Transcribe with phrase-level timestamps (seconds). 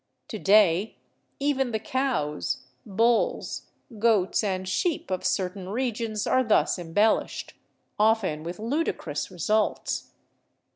[0.29, 0.97] To day
[1.39, 3.67] even the cows, bulls,
[3.99, 7.53] goats, and sheep of certain regions are thus embellished—
[7.99, 10.11] often with ludicrous results.